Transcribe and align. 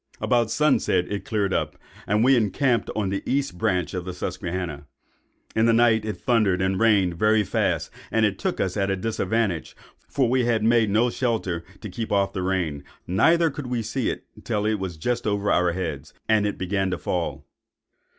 "About 0.19 0.49
sunset 0.49 1.05
it 1.11 1.25
cleared 1.25 1.53
up, 1.53 1.77
and 2.07 2.23
we 2.23 2.35
encamped 2.35 2.89
on 2.95 3.09
the 3.09 3.21
east 3.23 3.59
branch 3.59 3.93
of 3.93 4.03
the 4.03 4.13
Susquehanna. 4.15 4.87
In 5.55 5.67
the 5.67 5.73
night 5.73 6.05
it 6.05 6.17
thundered 6.17 6.59
and 6.59 6.79
rained 6.79 7.19
very 7.19 7.43
fast, 7.43 7.91
and 8.09 8.25
took 8.39 8.59
us 8.59 8.75
at 8.75 8.89
a 8.89 8.95
disadvantage; 8.95 9.75
for 10.09 10.27
we 10.27 10.45
had 10.45 10.63
made 10.63 10.89
no 10.89 11.11
shelter 11.11 11.63
to 11.81 11.87
keep 11.91 12.11
off 12.11 12.33
the 12.33 12.41
rain, 12.41 12.83
neither 13.05 13.51
could 13.51 13.67
we 13.67 13.83
see 13.83 14.09
it 14.09 14.25
till 14.43 14.65
just 14.87 15.27
over 15.27 15.51
our 15.51 15.71
heads, 15.73 16.15
and 16.27 16.47
it 16.47 16.57
began 16.57 16.89
to 16.89 16.97
fall. 16.97 17.45